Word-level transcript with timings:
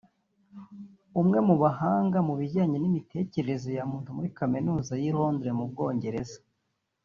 umwe 1.21 1.39
mu 1.47 1.55
bahanga 1.61 2.17
mu 2.27 2.33
bijyanye 2.39 2.77
n’imitekerereze 2.79 3.69
ya 3.77 3.83
muntu 3.91 4.09
muri 4.15 4.29
kaminuza 4.39 4.93
y’i 5.01 5.11
Londre 5.17 5.49
mu 5.57 5.65
Bwongereza 5.71 6.39